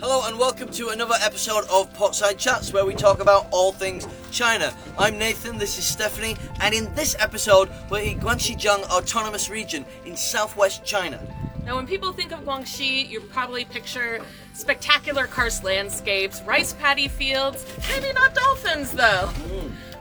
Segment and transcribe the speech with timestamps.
[0.00, 4.06] Hello and welcome to another episode of Potside Chats where we talk about all things
[4.30, 4.72] China.
[4.96, 9.84] I'm Nathan, this is Stephanie, and in this episode we're in Guangxi Zhuang Autonomous Region
[10.04, 11.20] in southwest China.
[11.64, 14.20] Now, when people think of Guangxi, you probably picture
[14.58, 19.30] spectacular karst landscapes, rice paddy fields, maybe not dolphins though.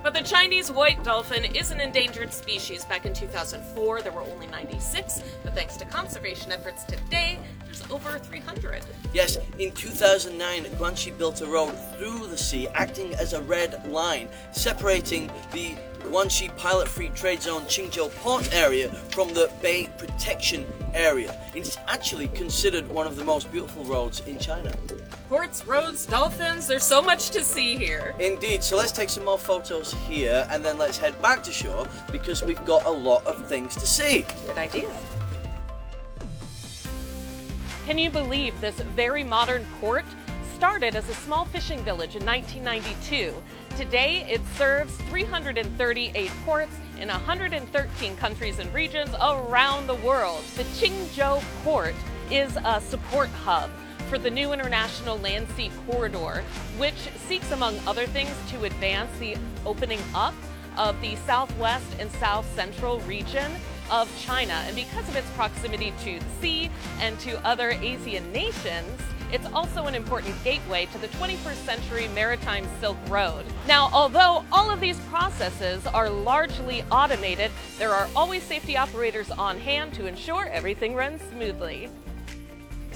[0.04, 2.86] But the Chinese white dolphin is an endangered species.
[2.86, 8.18] Back in 2004, there were only 96, but thanks to conservation efforts today, there's over
[8.18, 8.86] 300.
[9.14, 14.30] Yes, in 2009, Guangxi built a road through the sea, acting as a red line,
[14.54, 21.38] separating the Guangxi Pilot Free Trade Zone Qinzhou Port area from the Bay Protection Area.
[21.54, 24.47] It's actually considered one of the most beautiful roads in China.
[25.28, 28.16] Ports, roads, dolphins, there's so much to see here.
[28.18, 31.86] Indeed, so let's take some more photos here and then let's head back to shore
[32.14, 34.26] because we've got a lot of things to see.
[34.46, 34.90] Good idea.
[37.86, 40.06] Can you believe this very modern port
[40.56, 43.34] started as a small fishing village in 1992?
[43.76, 50.42] Today, it serves 338 ports in 113 countries and regions around the world.
[50.56, 51.96] The Qinzhou port
[52.32, 53.70] is a support hub
[54.08, 56.44] for the new international land sea corridor,
[56.78, 56.96] which
[57.28, 60.34] seeks, among other things, to advance the opening up
[60.78, 63.52] of the southwest and south central region
[63.92, 64.64] of China.
[64.66, 66.70] And because of its proximity to the sea
[67.00, 72.66] and to other Asian nations, it's also an important gateway to the 21st century maritime
[72.80, 73.44] Silk Road.
[73.68, 79.60] Now, although all of these processes are largely automated, there are always safety operators on
[79.60, 81.90] hand to ensure everything runs smoothly.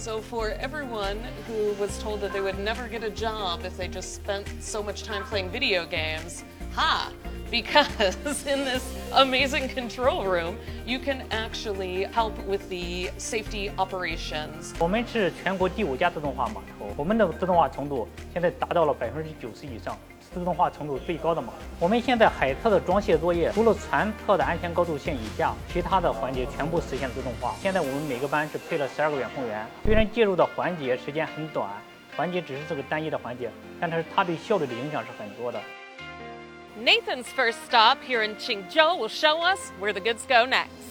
[0.00, 3.88] So, for everyone who was told that they would never get a job if they
[3.88, 7.10] just spent so much time playing video games, ha!
[7.50, 8.82] Because in this
[9.12, 14.74] amazing control room, you can actually help with the safety operations.
[14.78, 21.53] 我们是全国第五家自动化码头，我们的自动化程度现在达到了百分之九十以上，是 自动化程度最高的码。
[21.79, 27.53] 我们现在海测的装卸作业，除了船测的安全高度线以下，其他的环节全部实现自动化。
[27.61, 31.69] 现在我们每个班是配了十二个远控员，虽然介入的环节时间很短，
[32.15, 35.59] 环节只是这个单一的环节，但是它对效率的影响是很多的。
[36.81, 40.90] Nathan's first stop here in Qinzhou will show us where the goods go next.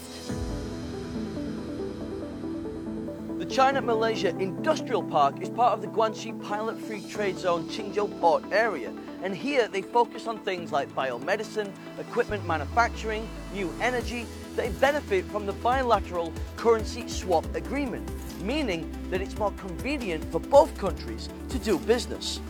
[3.51, 8.45] China Malaysia Industrial Park is part of the Guangxi Pilot Free Trade Zone Qinzhou Port
[8.53, 8.93] area,
[9.25, 11.69] and here they focus on things like biomedicine,
[11.99, 14.25] equipment manufacturing, new energy.
[14.55, 18.09] They benefit from the bilateral currency swap agreement,
[18.41, 22.41] meaning that it's more convenient for both countries to do business.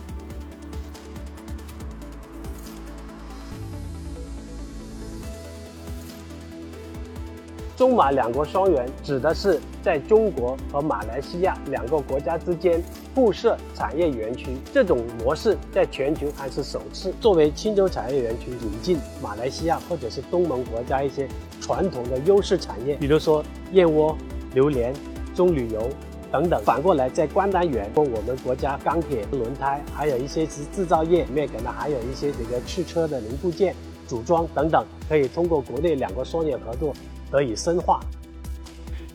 [7.75, 12.81] 中马两国双园指的是在中国和马来西亚两个国家之间
[13.15, 17.13] 布设产业园区，这种模式在全球还是首次。
[17.19, 21.27] 作为青州产业园区，引进马来西亚或者是东盟国家一些
[21.59, 24.15] 传统的优势产业，比如说燕窝、
[24.53, 24.93] 榴莲、
[25.33, 25.89] 棕榈油
[26.31, 26.61] 等等。
[26.63, 33.75] 反过来，在关丹园，我们国家钢铁、轮胎，还有一些是制造业里面可能还有一些这个汽车的零部件
[34.11, 36.93] 组装等等，可以通过国内两国双园合作。
[37.31, 38.01] 得以深化。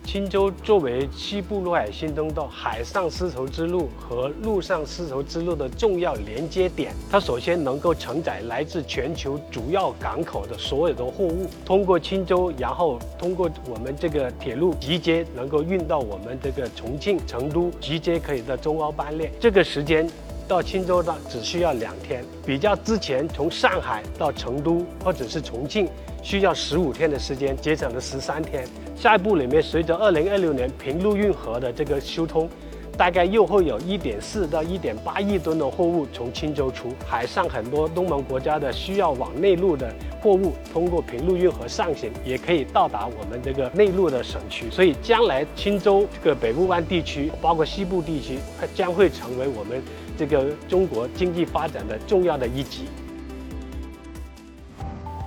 [0.07, 19.31] 青州作为西部陆海新通道海上丝绸之路和陆上丝绸之路的重要连接点，它首先能够承载来自全球主要港口的所有的货物，通过青州，然后通过我们这个铁路直接能够运到我们这个重庆、成都，直接可以到中欧班列。
[19.39, 20.09] 这个时间。
[20.49, 25.89] 到青州的只需要两天，比较之前从上海到成都或者是重庆
[26.23, 28.65] 需要十五天的时间，节省了十三天。
[28.95, 32.49] 下一步里面，随着二零二六年平陆运河的这个修通，
[32.97, 36.95] 大概又会有一点四到一点八亿吨的货物从青州出。
[37.07, 44.71] 海上很多东盟国家的需要往内陆的货物，通过平陆运河上行，也可以到达我们这个内陆的省区。
[44.71, 49.83] 所以，将来青州这个北部湾地区，包括西部地区，它将会成为我们。
[50.19, 52.89] 这个中国经济发展的重要的一极。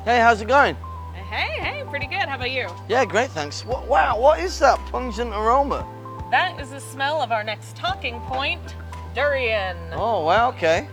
[0.03, 0.73] Hey, how's it going?
[1.29, 2.27] Hey, hey, pretty good.
[2.27, 2.67] How about you?
[2.87, 3.63] Yeah, great, thanks.
[3.63, 5.85] What, wow, what is that pungent aroma?
[6.31, 8.61] That is the smell of our next talking point
[9.15, 9.77] durian.
[9.93, 10.87] Oh, wow, okay.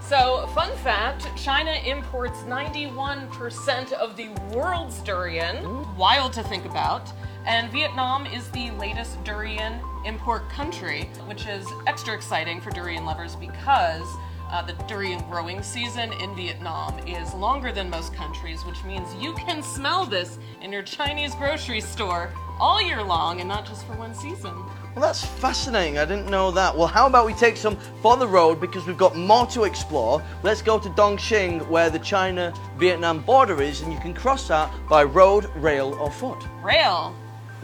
[0.00, 5.96] So, fun fact China imports 91% of the world's durian.
[5.96, 7.12] Wild to think about.
[7.46, 13.36] And Vietnam is the latest durian import country, which is extra exciting for durian lovers
[13.36, 14.06] because
[14.52, 19.32] uh, the durian growing season in Vietnam is longer than most countries, which means you
[19.34, 23.94] can smell this in your Chinese grocery store all year long and not just for
[23.94, 24.54] one season.
[24.94, 25.98] Well, that's fascinating.
[25.98, 26.76] I didn't know that.
[26.76, 30.22] Well, how about we take some for the road because we've got more to explore.
[30.42, 34.70] Let's go to Dongxing, where the China Vietnam border is, and you can cross that
[34.90, 36.44] by road, rail, or foot.
[36.62, 37.16] Rail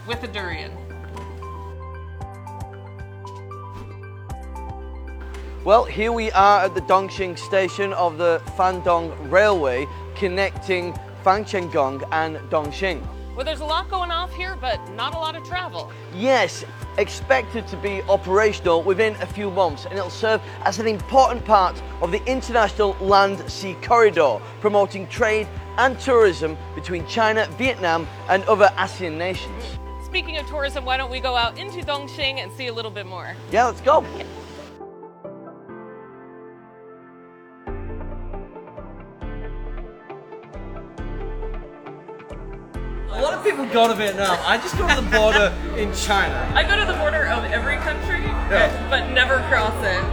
[0.07, 0.88] with a durian.
[5.65, 10.93] Well, here we are at the Dongxing station of the Fangdong Railway connecting
[11.25, 13.05] Fangchenggang and Dongxing.
[13.35, 15.91] Well, there's a lot going off here, but not a lot of travel.
[16.15, 16.63] Yes,
[16.97, 21.81] expected to be operational within a few months, and it'll serve as an important part
[22.01, 25.45] of the international land sea corridor, promoting trade
[25.77, 29.77] and tourism between China, Vietnam, and other ASEAN nations.
[30.05, 33.05] Speaking of tourism, why don't we go out into Dongxing and see a little bit
[33.05, 33.35] more?
[33.51, 34.05] Yeah, let's go.
[34.05, 34.38] A
[43.59, 44.37] people go to Vietnam.
[44.45, 46.51] I just go to the border in China.
[46.55, 48.89] I go to the border of every country, Yeah.
[48.89, 50.03] but never cross it.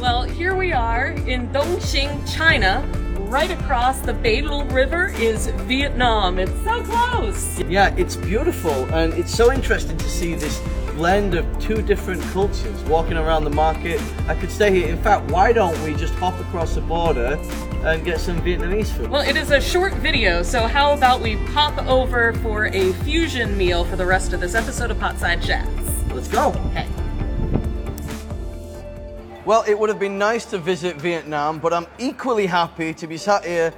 [0.00, 2.86] Well, here we are in Dongxing, China.
[3.20, 6.38] Right across the Beilun River is Vietnam.
[6.38, 7.58] It's so close.
[7.60, 10.60] Yeah, it's beautiful and it's so interesting to see this
[10.94, 14.00] blend of two different cultures walking around the market.
[14.28, 14.88] I could stay here.
[14.88, 17.38] In fact, why don't we just hop across the border
[17.84, 19.10] and get some Vietnamese food?
[19.10, 23.56] Well, it is a short video, so how about we pop over for a fusion
[23.56, 26.12] meal for the rest of this episode of Potside Chats?
[26.12, 26.52] Let's go.
[26.70, 26.88] Okay.
[29.44, 33.18] Well, it would have been nice to visit Vietnam, but I'm equally happy to be
[33.18, 33.74] sat here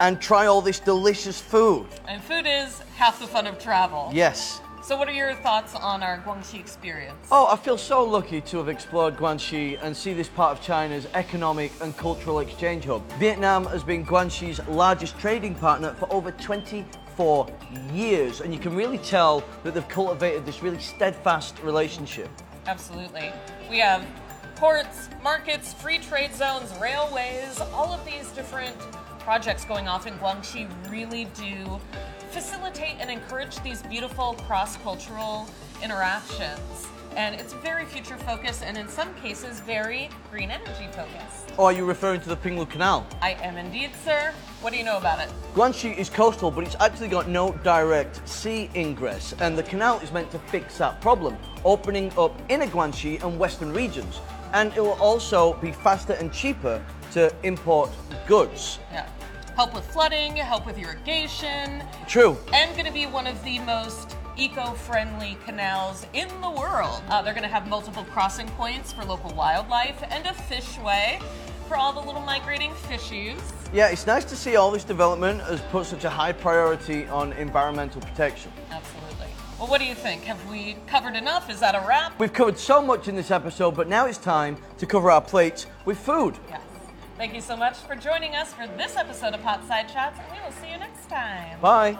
[0.00, 1.88] and try all this delicious food.
[2.06, 4.10] And food is half the fun of travel.
[4.12, 4.60] Yes.
[4.88, 7.28] So, what are your thoughts on our Guangxi experience?
[7.30, 11.06] Oh, I feel so lucky to have explored Guangxi and see this part of China's
[11.12, 13.06] economic and cultural exchange hub.
[13.18, 17.54] Vietnam has been Guangxi's largest trading partner for over 24
[17.92, 22.30] years, and you can really tell that they've cultivated this really steadfast relationship.
[22.66, 23.30] Absolutely.
[23.68, 24.06] We have
[24.56, 28.74] ports, markets, free trade zones, railways, all of these different
[29.18, 31.78] projects going off in Guangxi really do
[32.28, 35.48] facilitate and encourage these beautiful cross cultural
[35.82, 36.86] interactions.
[37.16, 41.52] And it's very future focused and in some cases very green energy focused.
[41.56, 43.06] Or are you referring to the Pinglu Canal?
[43.20, 44.32] I am indeed, sir.
[44.60, 45.28] What do you know about it?
[45.54, 50.12] Guangxi is coastal, but it's actually got no direct sea ingress, and the canal is
[50.12, 54.20] meant to fix that problem, opening up inner Guangxi and western regions.
[54.52, 57.90] And it will also be faster and cheaper to import
[58.26, 58.78] goods.
[58.92, 59.08] Yeah.
[59.58, 62.38] Help with flooding, help with irrigation, True.
[62.54, 67.02] and going to be one of the most eco-friendly canals in the world.
[67.08, 71.20] Uh, they're going to have multiple crossing points for local wildlife and a fishway
[71.66, 73.40] for all the little migrating fishies.
[73.72, 77.32] Yeah, it's nice to see all this development has put such a high priority on
[77.32, 78.52] environmental protection.
[78.70, 79.26] Absolutely.
[79.58, 80.22] Well, what do you think?
[80.22, 81.50] Have we covered enough?
[81.50, 82.16] Is that a wrap?
[82.20, 85.66] We've covered so much in this episode, but now it's time to cover our plates
[85.84, 86.36] with food.
[86.48, 86.60] Yes.
[87.18, 90.40] Thank you so much for joining us for this episode of Potside Chats, and we
[90.40, 91.58] will see you next time.
[91.60, 91.98] Bye.